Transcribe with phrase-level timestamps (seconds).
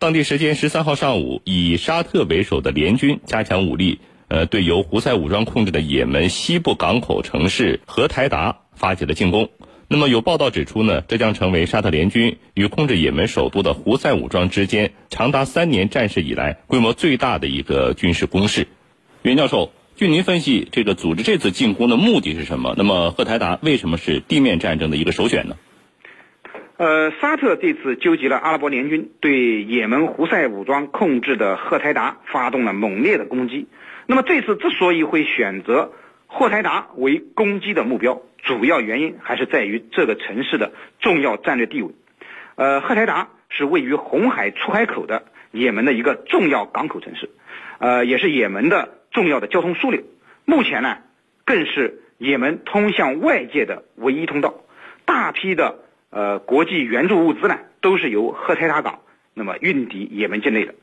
[0.00, 9.48] 当地时间十三号上午，以沙特为首的联军加强武力，呃，对由胡塞武装控制的也门西部港口城市荷台达发起了进攻。
[9.88, 18.68] 那么有报道指出呢，这将成为沙特联军与控制也门首都的胡塞武装之间长达三年战事以来规模最大的一个军事攻势。
[19.22, 22.72] 袁教授，据您分析，这个组织这次进攻的目的是什么？
[22.78, 25.56] 那么荷台达为什么是地面战争的一个首选呢？
[26.78, 33.66] 呃，沙特这次纠集了阿拉伯联军，对也门胡塞武装控制的赫台达发动了猛烈的攻击。
[34.06, 35.90] 那么这次之所以会选择
[36.28, 40.70] 赫台达为攻击的目标，主要原因还是在于这个城市的
[41.00, 41.90] 重要战略地位。
[42.54, 47.28] 呃，赫台达是位于红海出海口的也门的一个重要港口城市，
[47.80, 50.04] 呃，也是也门的重要的交通枢纽。
[50.44, 50.98] 目前呢，
[51.44, 54.54] 更是也门通向外界的唯一通道。
[55.04, 55.80] 大批的。
[56.10, 59.00] 呃，国际援助物资呢，都是由赫台达港
[59.34, 60.74] 那么运抵也门境内的。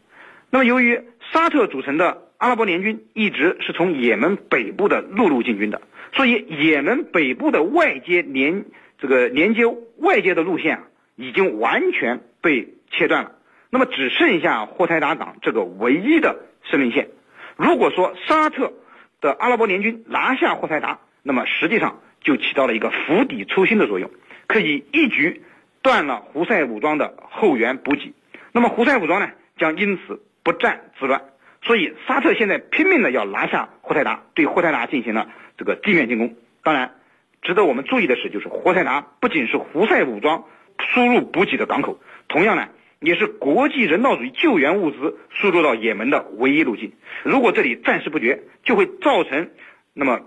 [0.50, 1.02] 那么，由于
[1.32, 5.82] 沙特组成的阿拉伯联军一直是从也门北部的陆路进军的，
[6.14, 8.66] 所以也门北部的外接连
[9.00, 9.64] 这个连接
[9.98, 10.84] 外界的路线啊，
[11.16, 13.32] 已经完全被切断了。
[13.72, 17.10] 那么，只剩下霍台达港这个唯一的生命线。
[17.58, 18.74] 如果说沙特
[19.22, 24.12] 的阿拉伯联军拿下霍台达，那么实际上就起到了一个釜底抽薪的作用。
[24.48, 25.44] 可以一举
[25.82, 28.14] 断了胡塞武装的后援补给，
[28.52, 31.22] 那么胡塞武装呢将因此不战自乱。
[31.62, 36.36] 所以沙特现在拼命的要拿下霍台达，对霍台达进行了这个地面进攻。
[36.64, 36.96] 当然，
[37.42, 40.46] 值得我们注意的是，就是霍台达不仅是胡塞武装
[40.80, 46.94] 输入补给的港口，同样呢也是国际人道主义救援物资输入到也门的唯一路径。
[47.24, 49.50] 如果这里暂时不决，就会造成
[49.94, 50.22] 那么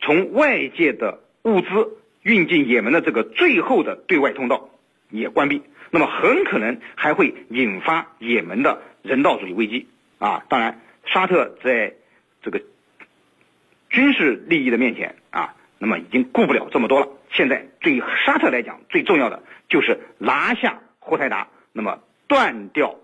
[0.00, 1.98] 从外界的物资。
[2.24, 4.70] 运进也门的这个最后的对外通道
[5.10, 9.86] 也关闭，那么很可能还会引发也门的人道主义危机
[10.18, 10.44] 啊！
[10.48, 11.94] 当然，沙特在
[12.42, 12.62] 这个
[13.90, 17.08] 军事利益的面前啊，那么已经顾不了这么多了。
[17.30, 22.96] 现在对沙特来讲，最重要的就是拿下霍台达，那么断掉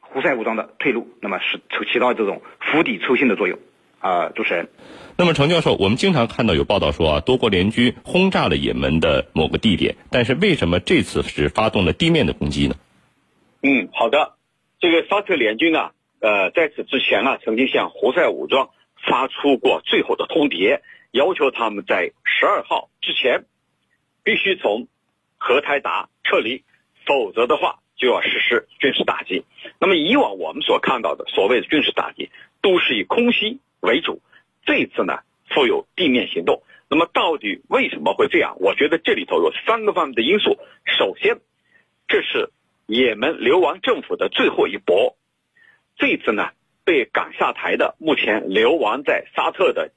[0.00, 3.58] 胡塞武装的退路，那么是起到这种釜底抽薪的作用
[4.04, 4.28] 啊！
[4.28, 4.68] 主持人。
[5.16, 12.74] 那么，程教授，我们经常看到有报道说啊，多国联军轰炸了也门的某个地点，但是为什么这次是发动了地面的攻击呢？
[13.62, 14.34] 嗯，好的，
[14.78, 18.68] 这个沙特联军啊，呃，在此之前啊，曾经向胡塞武装
[19.08, 23.46] 发出过最后的通牒，要求他们在十二号之前
[24.22, 24.86] 必须从
[25.38, 26.62] 荷台达撤离，
[27.06, 29.44] 否则的话就要实施军事打击。
[29.78, 32.28] 那么，以往我们所看到的所谓的军事打击，
[32.60, 34.20] 都是以空袭为主。
[34.66, 36.62] 这次呢，负有地面行动。
[36.90, 38.56] 那么到底为什么会这样？
[38.60, 40.58] 我觉得这里头有三个方面的因素。
[40.84, 41.38] 首先，
[42.08, 42.50] 这是
[42.86, 45.16] 也门流亡政府的最后一搏。
[45.96, 46.50] 这次呢，
[46.84, 49.92] 被赶下台的目前流亡在沙特的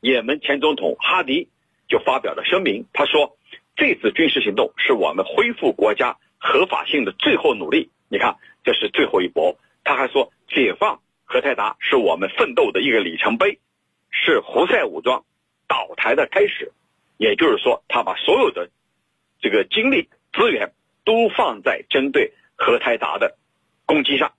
[0.00, 1.48] 也门前总统哈迪
[1.88, 3.36] 就发表了声明，他说
[3.76, 7.90] ：“这次军事行动是我们恢复国家合法性的最后努力。
[8.08, 13.60] 你看，这是最后一搏。”他还说：“解放何台达是我们奋斗的一个里程碑。”
[14.12, 15.24] 是胡塞武装
[15.68, 16.72] 倒台的开始，
[17.16, 18.68] 也就是说，他把所有的
[19.40, 20.72] 这个精力资源
[21.04, 23.38] 都放在针对何台达的
[23.86, 24.32] 攻击上，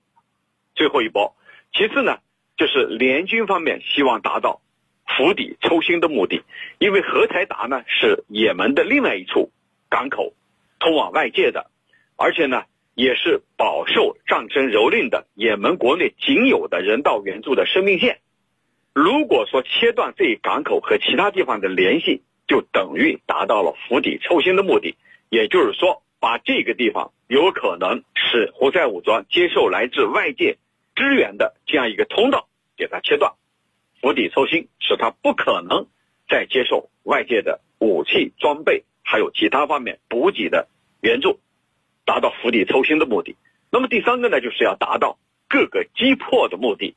[0.76, 1.38] 最后一波。
[1.74, 2.20] 其次呢，
[2.58, 4.62] 就是联军方面希望达到
[5.08, 6.44] 釜底抽薪的目的，
[6.78, 9.52] 因为何台达呢是也门的另外一处
[9.90, 10.34] 港口，
[10.80, 11.72] 通往外界的，
[12.18, 12.66] 而且呢
[13.02, 18.20] 也是饱受战争蹂躏的也门国内仅有的人道援助的生命线。
[18.94, 24.98] 如果说切断这一港口和其他地方的联系，就等于达到了釜底抽薪的目的。
[25.30, 30.60] 也就是说，把这个地方有可能使胡塞武装接受来自外界
[30.94, 33.34] 支援的这样一个通道给它切断，
[34.00, 35.88] 釜底抽薪，使他不可能
[36.30, 40.68] 再接受外界的武器装备还有其他方面补给的
[41.02, 41.40] 援助，
[42.06, 43.36] 达到釜底抽薪的目的。
[43.72, 45.18] 那么第三个呢，就是要达到
[45.48, 46.96] 各个击破的目的。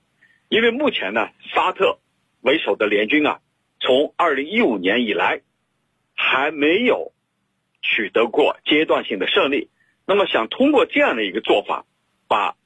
[0.49, 1.99] 因为目前呢，沙特
[2.41, 3.41] 为首的联军啊，
[3.81, 5.41] 从二零一五年以来
[6.15, 7.13] 还没有
[7.83, 9.71] 取得过阶段性的胜利。
[10.07, 11.87] 那么，想通过这样的一个做法，
[12.29, 12.57] 把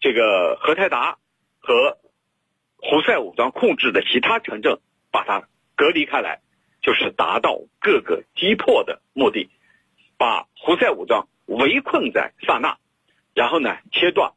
[0.00, 1.18] 这个荷台达
[1.58, 1.98] 和
[2.76, 4.78] 胡塞武装控制的其他城镇
[5.10, 6.40] 把它隔离开来，
[6.80, 9.50] 就是达到各个击破的目的，
[10.16, 12.78] 把胡塞武装围困在萨那，
[13.34, 14.32] 然后呢，切断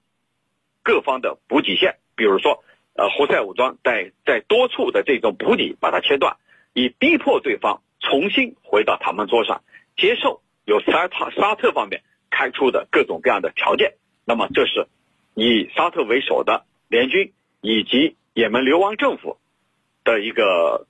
[0.81, 2.63] 各方的补给线，比如说。
[2.93, 6.35] 呃，胡塞武装在在多处的这种补给把它切断，
[6.73, 9.63] 以逼迫对方重新回到谈判桌上，
[9.95, 13.93] 接受由沙特沙特方面开出的各种各样的条件。
[14.25, 14.89] 那么这是
[15.35, 17.31] 以沙特为首的联军
[17.61, 19.37] 以及也门流亡政府
[20.03, 20.85] 的一个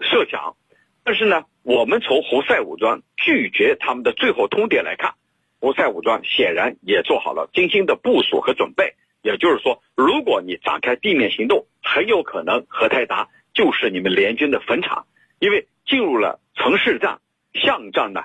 [0.00, 0.56] 设想。
[1.04, 5.16] 但是呢，我们从胡塞武装拒绝他们的最后通牒来看，
[5.62, 8.96] 胡塞武装显然也做好了精心的部署和准备。
[9.22, 15.06] 也就是说，如果你展开地面行动，很有可能荷台达就是你们联军的坟场，
[15.38, 17.20] 因为进入了城市战、
[17.54, 18.24] 巷战呢，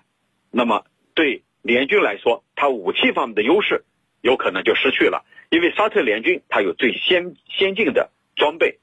[0.50, 3.86] 那么对联军来说，它武器方面的优势
[4.22, 8.80] 有可能就失去了，因为沙特联军它有最先先进的装备，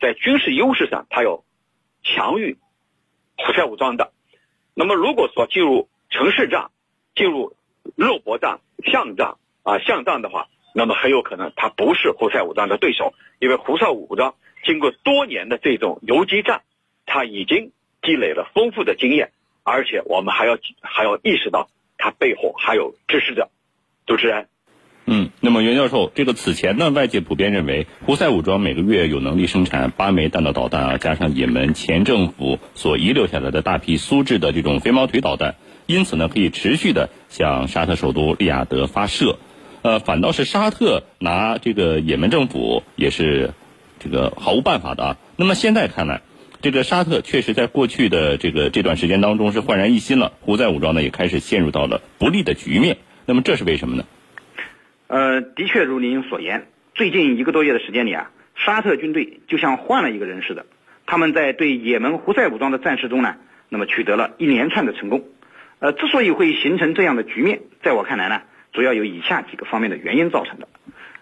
[0.00, 1.44] 在军事优势上它有
[2.02, 2.58] 强于
[3.36, 4.12] 胡塞武装的。
[4.74, 6.72] 那么如果说进入城市战、
[7.14, 7.54] 进入
[7.96, 14.34] 肉搏战、巷战啊巷战的话，那么很有可能他不是胡塞武装的对手，因为胡塞武装
[14.64, 16.62] 经过多年的这种游击战，
[17.06, 17.72] 他已经
[18.02, 19.30] 积累了丰富的经验，
[19.62, 23.50] 而且我们还要还要意识到他背后还有支持者。
[24.06, 24.48] 主持人，
[25.06, 39.38] 嗯，那么袁教授，这个此前呢，外界普遍认为胡塞武装每个月有能力生产八枚弹道导弹啊，加上也门前政府所遗留下来的大批苏制的这种飞毛腿导弹，因此呢，可以持续的向沙特首都利雅得发射。
[39.82, 43.50] 呃，反倒是沙特拿这个也门政府也是
[43.98, 45.16] 这个毫无办法的啊。
[45.36, 46.22] 那么现在看来，
[46.62, 52.96] 这个沙特确实在过去的这个这段时间当中是焕然一新了，胡塞武装呢也开始陷入到了不利的局面。
[53.26, 54.04] 那么这是为什么呢？
[55.06, 60.64] 呃，的确如您所言，最近一个多月的时间里啊，沙特军队就像换了一个人似的。
[61.04, 63.36] 他们在对也门胡塞武装的战事中呢，
[63.68, 65.24] 那么取得了一连串的成功。
[65.84, 68.40] 呃，之所以会形成这样的局面，在我看来呢。
[68.72, 70.66] 主要有以下几个方面的原因造成的，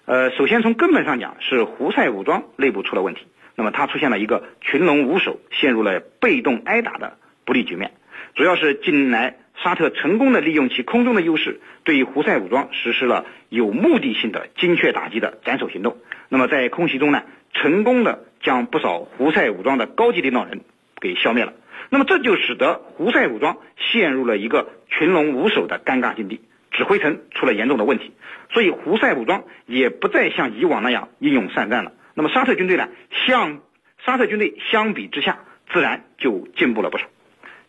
[0.05, 3.27] 呃，首先从根本上讲是胡塞武装内部出了问题，
[3.57, 7.91] 那么它出现了一个群龙无首，陷入了被动挨打的不利局面。
[8.37, 15.97] 主要是近来沙特成功的利用其空中的优势，对胡塞武装实施了有目的性的精确打击的斩首行动。
[16.29, 20.61] 那么在空袭中呢，成功的将不少胡塞武装的高级领导人
[21.01, 21.53] 给消灭了。
[21.93, 26.41] 那么这就使得胡塞武装陷入了一个群龙无首的尴尬境地。
[26.71, 28.13] 指挥层出了严重的问题，
[28.51, 31.93] 所以胡塞武装也不再像以往那样英勇善战了。
[32.15, 32.89] 那么沙特军队呢？
[33.27, 33.61] 相
[34.07, 35.41] 沙特军队相比之下，
[35.71, 37.05] 自然就进步了不少。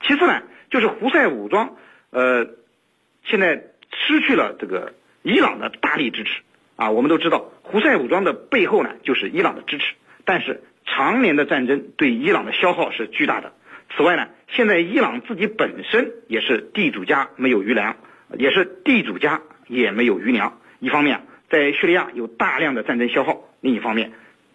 [0.04, 1.76] 其次呢，就是胡塞武装，
[2.12, 2.48] 呃，
[3.26, 3.62] 现在
[3.92, 6.40] 失去了这个伊朗的大力支持
[6.78, 6.92] 啊。
[6.92, 9.96] 我们都知道，胡塞武装的背后呢，就是伊朗的支持。
[10.24, 13.52] 但是常年的战争对伊朗的消耗是巨大的。
[13.96, 17.96] 此外呢，现在伊朗自己本身也是地主家没有余粮。
[18.36, 20.60] 也是地主家也没有余粮。
[20.80, 24.12] 一方面，在叙利亚有大量的战争消耗；另一方面，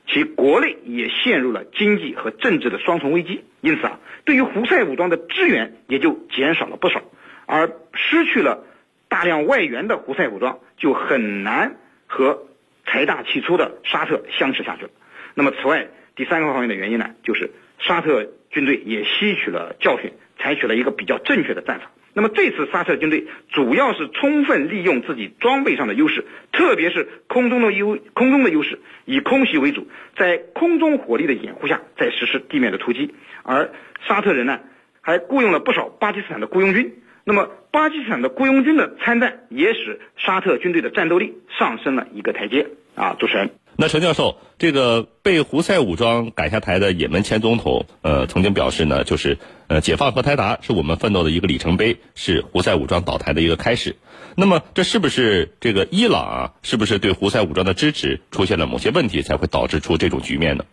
[0.09, 3.45] 其国内也陷入了经济和政治的双重危机。
[3.61, 7.05] 因此啊，对于胡塞武装的支援也就减少了不少。
[7.47, 8.65] 而失去了
[9.09, 11.77] 大量外援的胡塞武装，就很难
[12.09, 12.49] 和
[12.85, 14.91] 财大气粗的沙特相持下去了。
[15.35, 15.87] 那么，此外，
[16.17, 21.91] 第三个方面的原因呢，就是沙特军队也吸取了教训，采取了一个比较正确的战法。
[22.15, 29.87] 那么这次沙特军队主要是充分利用自己装备上的优势，特别是空中的优空中的优势，以空袭为主，
[30.17, 33.15] 在空中火力的掩护下再实施地面的突击。
[33.45, 33.71] 而
[34.07, 34.61] 沙特人呢，
[35.01, 37.03] 还雇佣了不少巴基斯坦的雇佣军。
[37.25, 42.67] 那么巴基斯坦的雇佣军的参战，也使沙特军队的战斗力上升了一个台阶。
[42.97, 43.51] 啊，主持人。
[43.81, 53.95] 那陈教授，这个被胡塞武装赶下台的也门前总统，呃，曾经表示呢，就是呃，解放和台达是我们奋斗的一个里程碑，是胡塞武装倒台的一个开始。
[54.35, 60.65] 那么，这是不是这个伊朗啊，是不是对胡塞武装的支持出现了某些问题，才会导致出这种局面呢？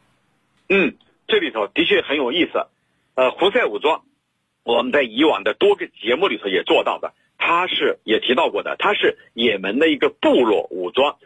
[0.70, 0.96] 嗯，
[1.28, 2.66] 这里头的确很有意思。
[3.14, 4.02] 呃，胡塞武装，
[4.64, 11.18] 我们在以往的多个节目里头也做到的，它是也提到过的，它是也门的一个部落武装。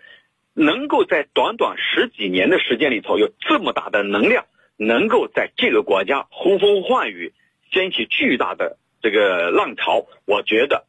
[0.59, 7.31] 能够在短短十几年的时间里头有这么大的能量，能够在这个国家呼风唤雨，
[7.71, 10.85] 掀起巨大的这个浪潮，我觉得，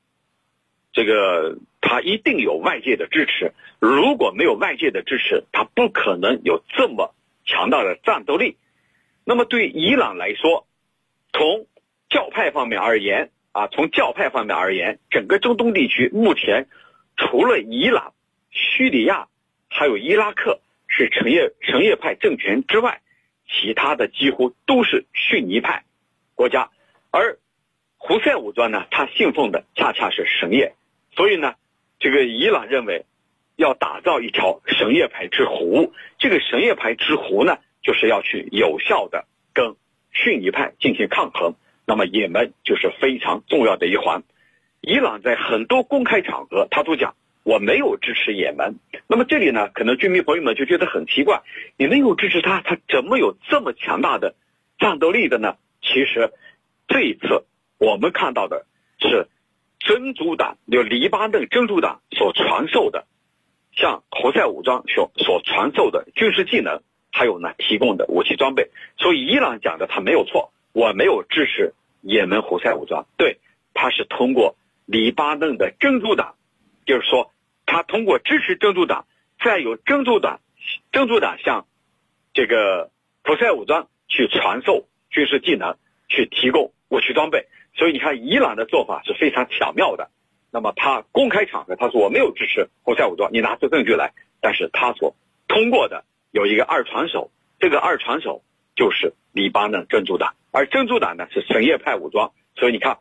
[0.92, 3.52] 这个他一定有外界的支持。
[3.78, 7.14] 如果没有外界的支持，他不可能有这么
[7.46, 8.56] 强大的战斗力。
[9.24, 10.66] 那么对伊朗来说，
[11.32, 11.68] 从
[12.08, 16.66] 教派方面而言啊，从教派方面而言，整个中东地区目前
[17.16, 18.14] 除了伊朗、
[18.50, 19.28] 叙利亚。
[19.70, 23.00] 还有伊拉克是什叶什叶派政权之外，
[23.48, 25.84] 其他的几乎都是逊尼派
[26.34, 26.70] 国家，
[27.10, 27.38] 而
[27.96, 30.74] 胡塞武装呢，他信奉的恰恰是什叶，
[31.14, 31.54] 所以呢，
[31.98, 33.06] 这个伊朗认为
[33.56, 39.76] 要打造一条什叶派之湖，这个什叶派之湖呢，就是要去有效的跟
[40.12, 41.54] 逊尼派进行抗衡，
[41.86, 44.24] 那么也门就是非常重要的一环。
[44.80, 48.76] 伊朗在很多公开场合，他都讲我没有支持也门。
[49.06, 51.42] 那么这里呢，可能军迷朋友们就觉得很奇怪，
[51.76, 54.34] 你没有支持他，他怎么有这么强大的
[54.78, 55.56] 战斗力的呢？
[55.82, 56.32] 其实
[56.86, 57.44] 这一次
[57.78, 58.66] 我们看到的
[59.00, 59.26] 是
[59.78, 63.06] 真主党，就黎巴嫩真主党所传授的，
[63.72, 68.70] 向胡塞武装所所传授的军事技能，还有呢提供的武器装备。
[68.98, 73.38] 所以伊朗讲的他没有错，我没有支持也门胡塞武装，对，
[73.72, 76.34] 他是通过黎巴嫩的真主党。
[76.90, 77.30] 就是说，
[77.66, 79.06] 他通过支持真主党，
[79.38, 80.40] 再由真主党，
[80.90, 81.68] 真主党向
[82.34, 82.90] 这个
[83.22, 85.76] 胡塞武装去传授军事技能，
[86.08, 87.46] 去提供武器装备。
[87.76, 90.10] 所以你看，伊朗的做法是非常巧妙的。
[90.50, 94.14] 那么他公开场合他说我没有支持胡塞武装，你拿出证据来。
[94.40, 95.14] 但是他所
[95.46, 97.30] 通过的有一个二传手，
[97.60, 98.42] 这个二传手
[98.74, 102.32] 就是黎巴嫩真主党，而真主党呢是什叶派武装。
[102.56, 102.98] 所以你看，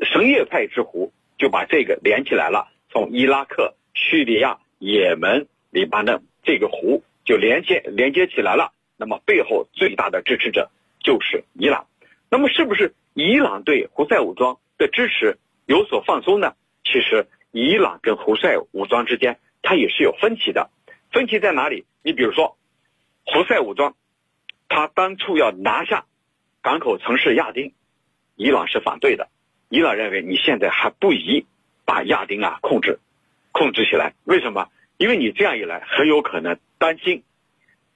[0.00, 2.70] 什叶派之狐就把这个连起来了。
[2.94, 8.72] 从伊拉克、叙利亚、也门、黎巴嫩这个湖就连接连接起来了。
[8.96, 10.70] 那么背后最大的支持者
[11.00, 11.88] 就是伊朗。
[12.30, 16.54] 那么是不是伊朗对胡塞武装的支持有所放松呢？
[16.84, 20.70] 其实伊朗跟胡塞武装之间它也是有分歧的。
[21.10, 21.86] 分歧在哪里？
[22.04, 22.56] 你比如说，
[23.24, 23.96] 胡塞武装，
[24.68, 26.06] 他当初要拿下
[26.62, 27.72] 港口城市亚丁，
[28.36, 29.28] 伊朗是反对的。
[29.68, 31.44] 伊朗认为你现在还不宜。
[31.84, 32.98] 把亚丁啊控制，
[33.52, 34.14] 控制起来。
[34.24, 34.68] 为什么？
[34.96, 37.24] 因为你这样一来，很有可能担心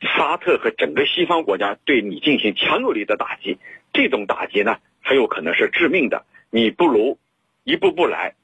[0.00, 3.58] 沙特和整个西方国家对你进行强有力的打击。
[3.92, 6.24] 这种打击呢，很有可能是致命的。
[6.50, 7.18] 你不如
[7.64, 8.34] 一步步来，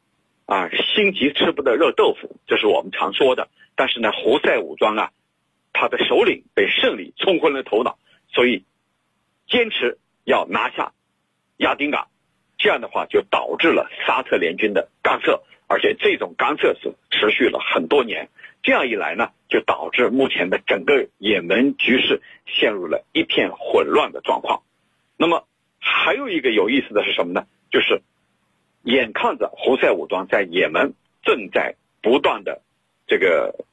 [0.46, 3.48] 啊，心急吃不得热豆腐，这是我们常说的。
[3.74, 5.10] 但是呢，胡塞武装啊，
[5.72, 7.98] 他的首领被胜利冲昏了头脑，
[8.28, 8.64] 所以
[9.48, 10.92] 坚持要拿下
[11.56, 12.08] 亚丁港。
[12.58, 18.28] 这样的话，就导致了沙特联军的干涉，而且这种干涉是持续了很多年。
[18.62, 24.62] 这样一来呢，就导致目前的整个也门局势陷入了一片混乱的状况。
[25.18, 25.46] 那么，
[25.78, 27.46] 还有一个有意思的是什么呢？
[27.70, 28.00] 就是
[28.82, 32.62] 眼看着胡塞武装在也门正在不断的
[33.06, 33.66] 这个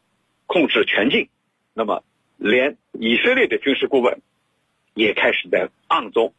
[0.46, 1.30] 控制全境，
[1.74, 2.04] 那么
[2.36, 4.22] 连以色列的军事顾问
[4.94, 6.34] 也开始在暗中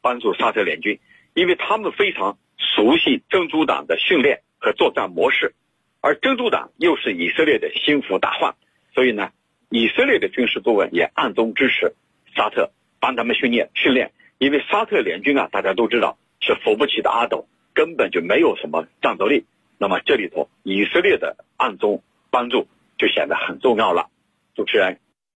[0.00, 0.98] 帮助沙特联军。
[1.34, 5.54] 因为他们非常熟悉真主党的训练和作战模式，
[6.00, 8.54] 而真主党又是以色列的心腹大患，
[8.94, 9.30] 所以呢，
[9.70, 11.94] 以色列的军事顾问也暗中支持
[12.34, 12.70] 沙特，
[13.00, 14.12] 帮他们训练训练。
[14.38, 19.44] 因为沙特联军啊，大家都知道是扶不起的阿斗，根本就没有什么战斗力。
[19.78, 24.08] 那么这里头以色列的暗中帮助就显得很重要了。
[24.54, 24.98] 主持人。